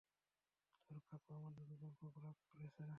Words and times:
তোর 0.85 0.99
কাকু 1.07 1.31
আমাদের 1.39 1.67
উপর 1.71 1.89
খুব 1.99 2.13
রাগ 2.23 2.37
করেছে। 2.49 2.83